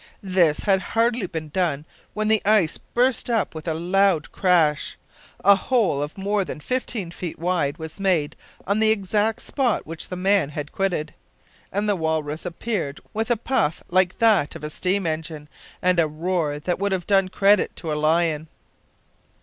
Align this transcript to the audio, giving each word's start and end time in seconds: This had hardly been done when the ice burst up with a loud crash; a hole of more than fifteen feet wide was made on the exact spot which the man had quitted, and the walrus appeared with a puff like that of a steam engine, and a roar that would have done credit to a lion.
This 0.23 0.61
had 0.61 0.81
hardly 0.81 1.27
been 1.27 1.49
done 1.49 1.85
when 2.15 2.27
the 2.27 2.41
ice 2.43 2.79
burst 2.79 3.29
up 3.29 3.53
with 3.53 3.67
a 3.67 3.75
loud 3.75 4.31
crash; 4.31 4.97
a 5.45 5.53
hole 5.53 6.01
of 6.01 6.17
more 6.17 6.43
than 6.43 6.59
fifteen 6.59 7.11
feet 7.11 7.37
wide 7.37 7.77
was 7.77 7.99
made 7.99 8.35
on 8.65 8.79
the 8.79 8.89
exact 8.89 9.41
spot 9.43 9.85
which 9.85 10.07
the 10.09 10.15
man 10.15 10.49
had 10.49 10.71
quitted, 10.71 11.13
and 11.71 11.87
the 11.87 11.95
walrus 11.95 12.47
appeared 12.47 12.99
with 13.13 13.29
a 13.29 13.37
puff 13.37 13.83
like 13.91 14.17
that 14.17 14.55
of 14.55 14.63
a 14.63 14.71
steam 14.71 15.05
engine, 15.05 15.47
and 15.83 15.99
a 15.99 16.07
roar 16.07 16.57
that 16.57 16.79
would 16.79 16.91
have 16.93 17.05
done 17.05 17.29
credit 17.29 17.75
to 17.75 17.93
a 17.93 17.93
lion. 17.93 18.47